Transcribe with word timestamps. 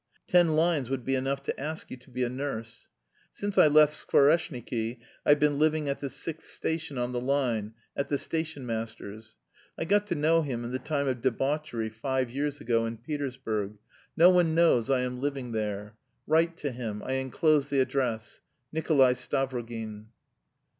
Ten 0.25 0.55
lines 0.55 0.89
would 0.89 1.05
be 1.05 1.13
enough 1.13 1.43
to 1.43 1.59
ask 1.59 1.91
you 1.91 1.97
to 1.97 2.09
be 2.09 2.23
a 2.23 2.27
nurse. 2.29 2.87
Since 3.33 3.59
I 3.59 3.67
left 3.67 3.93
Skvoreshniki 3.93 4.97
I've 5.27 5.37
been 5.39 5.59
living 5.59 5.87
at 5.87 5.99
the 5.99 6.09
sixth 6.09 6.47
station 6.51 6.97
on 6.97 7.11
the 7.11 7.21
line, 7.21 7.75
at 7.95 8.09
the 8.09 8.17
stationmaster's. 8.17 9.35
I 9.77 9.85
got 9.85 10.07
to 10.07 10.15
know 10.15 10.41
him 10.41 10.65
in 10.65 10.71
the 10.71 10.79
time 10.79 11.07
of 11.07 11.21
debauchery 11.21 11.91
five 11.91 12.31
years 12.31 12.59
ago 12.59 12.87
in 12.87 12.97
Petersburg. 12.97 13.77
No 14.17 14.31
one 14.31 14.55
knows 14.55 14.89
I 14.89 15.01
am 15.01 15.21
living 15.21 15.51
there. 15.51 15.97
Write 16.25 16.57
to 16.57 16.71
him. 16.71 17.03
I 17.05 17.11
enclose 17.21 17.67
the 17.67 17.79
address. 17.79 18.41
"Nikolay 18.71 19.13
Stavrogin." 19.13 20.05